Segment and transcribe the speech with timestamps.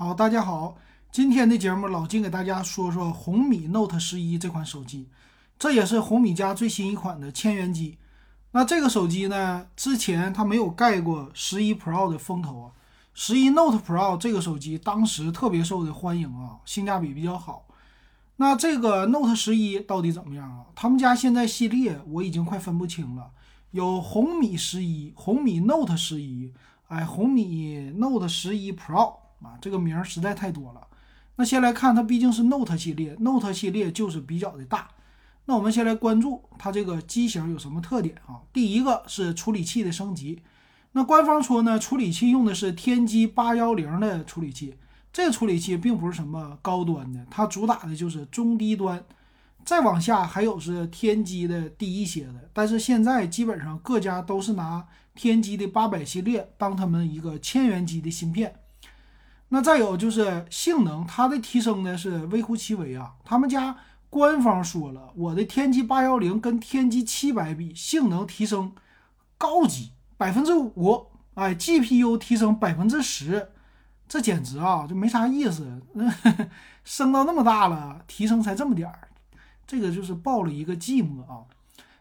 [0.00, 0.76] 好，大家好，
[1.10, 5.08] 今天的节目老金给大家说说红米 Note 十一这款手机，
[5.58, 7.98] 这也是红米家最新一款的千元机。
[8.52, 12.70] 那这个手机呢，之前它没有盖过十一 Pro 的风头啊。
[13.12, 17.66] 十一 Note Pro 这个手机当时特别受的欢迎啊，性价比比较好。
[18.36, 20.66] 那这个 Note 十一到底怎么样啊？
[20.76, 23.32] 他们家现在系列我已经快分不清了，
[23.72, 26.52] 有红米十一、红米 Note 十一。
[26.86, 29.12] 哎，红米 Note 十一 Pro
[29.42, 30.86] 啊，这个名儿实在太多了。
[31.36, 34.88] 那先来看，它毕竟是 Note 系列，Note 系列就是比较的大。
[35.44, 38.42] 那我们先来关注它这个机型有什么特点啊？
[38.52, 40.42] 第一个是处理器的升级。
[40.92, 44.74] 那官方说呢，处理器用的是天玑八幺零的处理器，
[45.12, 49.02] 这个处理器并不是什么高端的，它主打的就是中低端。
[49.64, 58.54] 再往下还有是天玑的低一些的，但是现在基本上各家都是拿天玑的八百系列当他们一个千元机的芯片。
[59.50, 63.14] 那再有就是性能，它的提升呢是微乎其微啊。
[63.24, 63.76] 他们家
[64.10, 68.72] 官方说了，我的天玑八幺零跟天玑七百比，性能提升
[69.38, 73.50] 高级百分之五，哎，GPU 提升百分之十，
[74.06, 76.12] 这简直啊就没啥意思，那
[76.84, 79.08] 升到那么大了，提升才这么点儿。
[79.66, 81.44] 这个就是报了一个寂寞啊，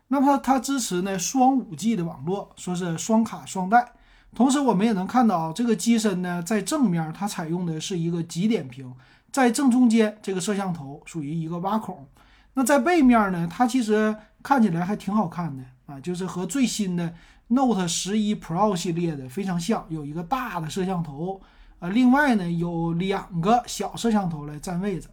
[0.08, 3.94] 那么它支持呢双五 G 的网络，说是双卡双待。
[4.36, 8.94] 同时我们也能看到这个机身呢，在正面它采用的是一个极点屏，
[9.32, 12.08] 在正中间这个摄像头属于一个挖孔。
[12.54, 17.14] 那在背面呢，它其实看起来还挺好看的啊，就是和最新的
[17.48, 21.42] Note 十一 Pro 系列的非常像，有一个大的摄像头
[21.80, 25.08] 啊，另外呢有两个小摄像头来占位置。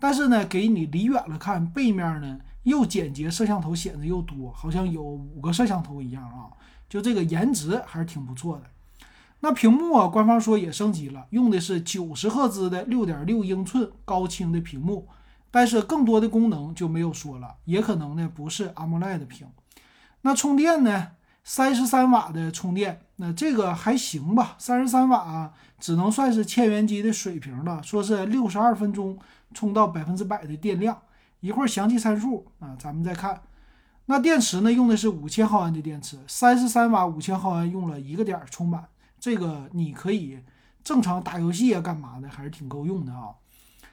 [0.00, 6.50] 但是呢，给你离远了看，背面呢又简洁，摄像头显得又多，好像有五个摄像头一样啊。
[6.88, 8.64] 就这个颜值还是挺不错的。
[9.40, 15.08] 那屏幕啊，官方说也升级了，用的是九十赫兹的六点六英寸高清的屏幕，
[15.50, 19.46] 但是更多的功能就没有说了，也可能呢不是 AMOLED 屏。
[20.22, 21.08] 那充电呢，
[21.42, 29.18] 三十三瓦的充电，那这个还行吧，三十三瓦只能算是千元机的水平了，说是六十二分钟。
[29.52, 31.00] 充到百分之百的电量，
[31.38, 33.40] 一会儿详细参数啊，咱们再看。
[34.06, 38.86] 那电池呢，用的是五千毫安的电池，三十三瓦五千毫安用了一个点充满，
[39.18, 40.38] 这个你可以
[40.82, 43.30] 正常打游戏啊，干嘛的还是挺够用的啊。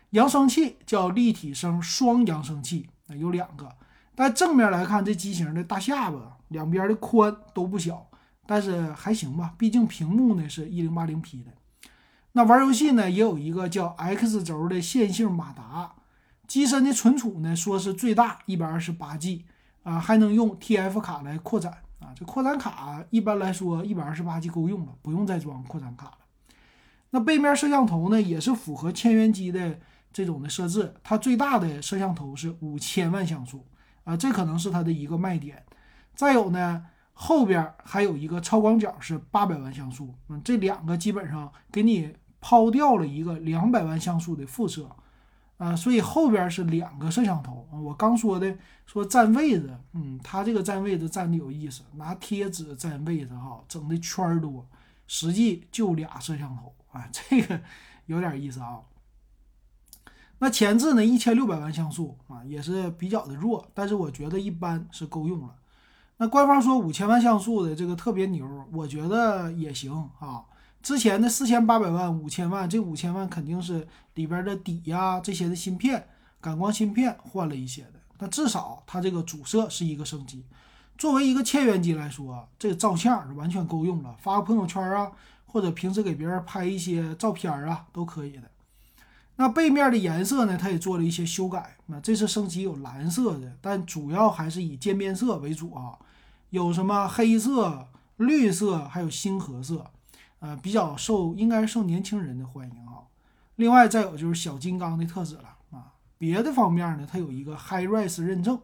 [0.10, 3.74] 扬声器叫立体声双扬声器，啊有两个，
[4.14, 8.08] 但正面来看这机型的大下巴两边的宽都不小，
[8.46, 11.52] 但是还行吧，毕竟屏幕呢是一零八零 P 的。
[12.34, 15.96] 那玩游戏呢，也有一个叫 X 轴的线性马达，
[16.48, 19.46] 机身的存储呢，说是最大一百二十八 G
[19.84, 22.14] 啊，还能用 TF 卡来扩展啊。
[22.16, 26.18] 这扩展卡一般来说一百二十八 G 够用了，不用再装扩展卡了。
[27.12, 29.80] 那背面摄像头呢，也是符合千元机的
[30.14, 33.66] 这种的设置，它最大的摄像头是五千万像素
[34.04, 35.64] 啊，这可能是它的一个卖点。
[36.16, 36.86] 再有呢。
[37.14, 44.90] 后边还有一个超广角是八百万像素，嗯，这两个基本上给你抛掉了一个两百万像素的副摄，
[45.62, 47.68] 啊，所以后边是两个摄像头。
[47.72, 48.58] 我刚说的
[48.88, 54.68] 说占位子，嗯，它这个占位子占的有意思，拿贴纸占位子哈，整的圈儿多，
[55.06, 57.62] 实际就俩摄像头，啊， 这个
[58.08, 58.80] 有点意思啊。
[60.40, 65.56] 那前置呢，一千六百万像素啊，也是比较的弱，但是我觉得一般是够用了。
[66.18, 70.44] 那官方说五千万像素的这个特别牛，我觉得也行啊。
[70.82, 76.08] 之前的四千八百万、五千万，这五千万肯定是里边的底呀这些的芯片、
[76.40, 77.94] 感光芯片换了一些的。
[78.20, 80.44] 那至少它这个主摄是一个升级。
[80.98, 85.12] 作为一个千元机来说，这个照相是完全够用了，发个朋友圈啊，
[85.46, 88.44] 或者平时给别人拍一些照片啊都可以的。
[89.38, 91.78] 那背面的颜色呢，它也做了一些修改。
[91.88, 95.98] 那这次升级有蓝色的，但主要还是以渐变色为主啊。
[96.52, 97.88] 有什么黑色、
[98.18, 99.90] 绿色，还有星河色，
[100.42, 103.08] 呃，比较受应该受年轻人的欢迎啊。
[103.56, 105.94] 另外再有就是小金刚的特质了啊。
[106.18, 108.60] 别的方面呢，它有一个 HiRes 认证，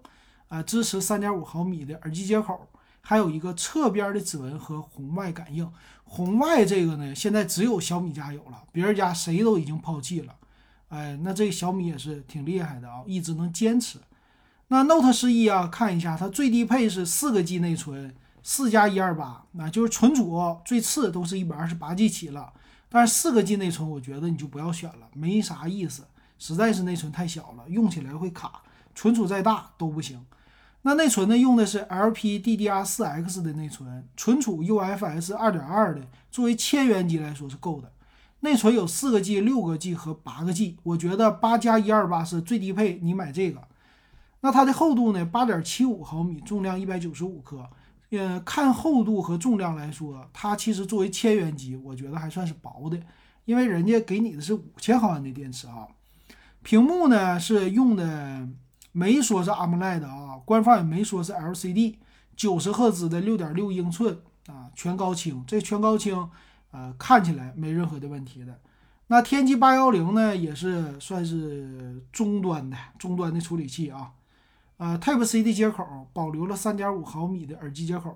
[0.47, 2.67] 啊，支持三点五毫米的耳机接口，
[3.01, 5.71] 还有一个侧边的指纹和红外感应。
[6.03, 10.35] 红外这个呢，现在只有小米家有了，别人家谁都已经抛弃了。
[10.89, 13.99] 哎，那这小米也是挺厉害的啊，一直能坚持。
[14.69, 18.15] 那 Note 十一啊，看一下它最低配是四个 G 内存，
[18.49, 22.53] 四加一二八，那就是存储最次都是一百二十八 G 起了。
[22.87, 26.07] 但是四个 G 内存，我觉得你就不要选了，没啥意思，
[26.39, 28.61] 实在是内存太小了，用起来会卡，
[28.95, 30.25] 存储再大都不行。
[30.83, 37.91] 那内存呢，用的是 LPDDR4X 的内存，存储 UFS 二点二的，作为千元机来说是够的。
[38.39, 40.77] 内存有四个 G、六个 G 和八个 G。
[40.83, 43.67] 我觉得八加一二八是最低配，你买这个。
[44.39, 45.25] 那它的厚度呢？
[45.25, 47.69] 八点七五毫米，重量一百九十五克。
[48.09, 52.97] 呃，看厚度和重量来说，它其实作为千元机，我觉得还算是薄的，
[53.43, 55.87] 因为人家给你的是五千毫安的电池啊。
[56.63, 58.47] 屏幕呢是用的
[58.91, 61.95] 没说是 AMOLED 啊，官方也没说是 LCD，
[62.35, 64.17] 九十赫兹的六点六英寸
[64.47, 65.43] 啊，全高清。
[65.45, 66.29] 这全高清，
[66.71, 68.59] 呃，看起来没任何的问题的。
[69.07, 74.11] 那天玑八幺零呢，也是算是中端的中端的处理器啊。
[74.77, 78.15] 呃，Type C 的接口保留了三点五毫米的耳机接口，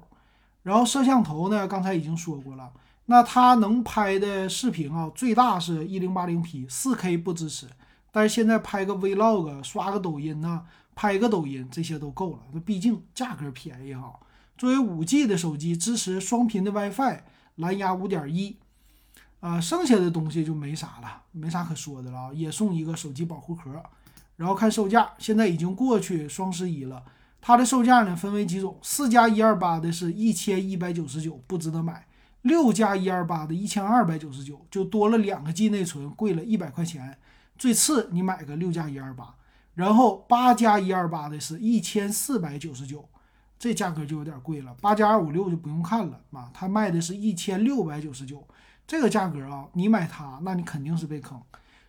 [0.64, 2.72] 然后摄像头呢，刚才已经说过了，
[3.08, 7.68] 那它能拍的视频啊，最大是一零八零 P，四 K 不支持，
[8.12, 10.62] 但是现在拍个 Vlog、刷个抖音呐，
[10.94, 14.14] 拍个抖音这些都够了，那毕竟价格便宜哈。
[14.56, 17.22] 作为五 G 的手机，支持双频的 WiFi，
[17.56, 18.58] 蓝牙五点一，
[19.40, 23.84] 啊，剩下的东西就没啥了，没啥可说的了，也送一个手机保护壳。
[24.42, 27.04] 然后看售价，现在已经过去双十一了，
[27.40, 31.94] 它的售价呢分为几种，四加一二八的是一千一百九十九，不值得买；
[32.42, 37.20] 六加一二八的一千二百九十九，就多了两个 G 内存，贵了一百块钱。
[37.56, 39.36] 最次你买个六加一二八，
[39.76, 43.08] 然后八加一二八的是一千四百九十九，
[43.60, 44.76] 这价格就有点贵了。
[44.82, 48.44] 八加二五六就不用看了啊，它卖的是一千六百九十九，
[48.88, 51.40] 这个价格啊，你买它，那你肯定是被坑。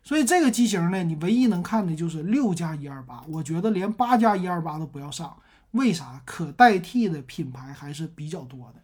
[0.05, 5.37] 所以这个机型呢，你唯一能看的就是六加一二八，我觉得连八加一二八都不要上。
[5.73, 6.21] 为啥？
[6.25, 8.83] 可代替的品牌还是比较多的。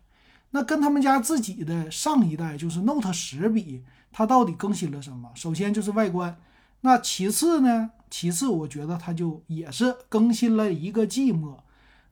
[0.52, 5.30] 那跟他们家自己的上一代就是 Note 十比，它到底更新了什么？
[5.34, 6.34] 首先就是外观，
[6.80, 7.90] 那其次呢？
[8.08, 11.56] 其次我觉得它就也是更新了一个寂寞。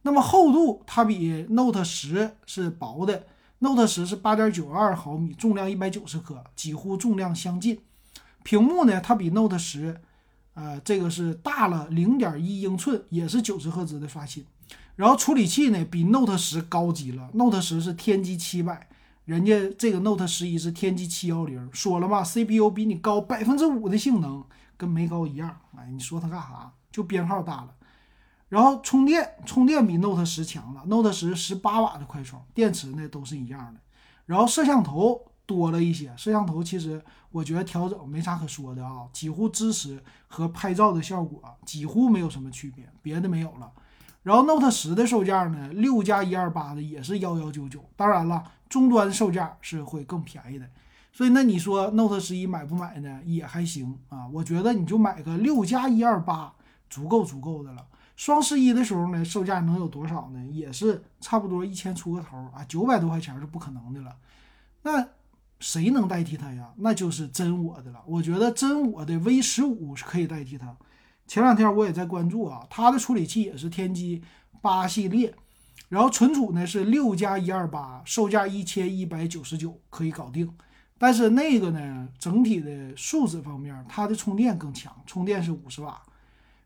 [0.03, 3.25] 那么厚度，它比 Note 十是薄的
[3.61, 7.79] ，Note 十是八点九二毫米，重量一百九十克，几乎重量相近。
[8.47, 10.01] 屏幕呢，它比 Note 十，
[10.55, 14.47] 呃，这个是大了零点一英寸，也是九十赫兹的刷新。
[14.95, 18.89] 然后处理器呢，比 Note 十高级了，Note 十是天玑七百，
[19.25, 21.69] 人家这个 Note 十一是天玑七幺零。
[21.73, 24.45] 说了嘛，CPU 比你高百分之五的性能，
[24.77, 25.59] 跟没高一样。
[25.77, 26.73] 哎，你说它干啥？
[26.93, 27.75] 就编号大了。
[28.49, 33.81] 然后充电，充电比 Note 十强了，Note 十十八瓦的快充，电池呢都是一样的。
[34.25, 35.33] 然后摄像头。
[35.47, 37.01] 多了一些摄像头，其实
[37.31, 43.71] 我觉得调整没啥可说的啊，几乎支持和拍照的效果几乎没有什么区别，别的没有了。
[44.25, 50.69] 然后 Note 十的售价呢，六加一二八的也是幺幺九九，当然了，终端售价是会更便宜的。
[51.13, 53.21] 所以那你说 Note 十一买不买呢？
[53.25, 56.53] 也还行啊，我觉得你就买个六加一二八
[56.91, 57.87] 足够足够的了。
[58.17, 60.45] 双十一的时候呢，售价能有多少呢？
[60.51, 64.17] 也是差不多一千出个头啊，九百多块钱是不可能的了。
[64.83, 65.09] 那。
[65.59, 66.73] 谁能代替它呀？
[66.77, 68.03] 那就是真我的了。
[68.07, 70.77] 我觉得真我的 V 十五是可以代替它。
[71.27, 74.21] 前两天我也在关注啊，它的处理器也是天玑
[74.61, 75.35] 八系列，
[75.89, 80.53] 然后存储呢是六加一二八，售价一千一百九十九可以搞定。
[80.99, 86.01] 但是那个呢，整体的素质方面，它的充电更强，充电是五十瓦。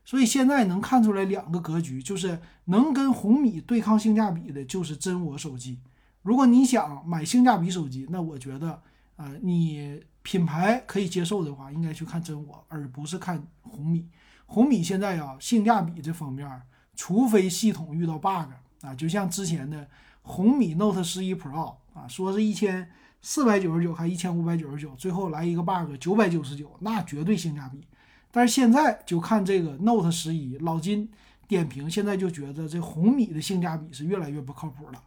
[0.03, 5.79] 所以现在能看出来两个格局，就是能跟红米对抗性价比的，就是真我手机。
[6.21, 8.81] 如果你想买性价比手机，那我觉得，
[9.15, 14.07] 呃，你品牌可以接受的话，应该去看真我，而不是看红米。
[14.45, 16.47] 红米现在啊，性价比这方面，
[16.95, 18.51] 除非系统遇到 bug
[18.81, 19.87] 啊，就像之前的
[20.21, 22.87] 红米 Note 十一 Pro 啊，说是一千
[23.21, 27.81] 四百九十九还一千五百九十九，最后来一个 bug 九百九十九，那绝对性价比。
[28.29, 31.09] 但是现在就看这个 Note 十一，老金
[31.47, 35.01] 点评现在就觉得这红米的性价比是越来越不靠谱了。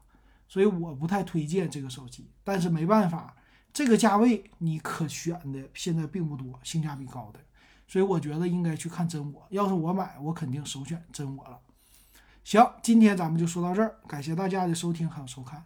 [0.55, 3.35] 所以我不太推荐这个手机，但是没办法，
[3.73, 7.41] 这个价位你可选的现在并不多，性价比高的，
[7.89, 9.45] 所以我觉得应该去看真我。
[9.51, 11.59] 要是我买，我肯定首选真我了。
[12.45, 15.65] 行，今天咱们就说到这儿，感谢大家的收听还有收看。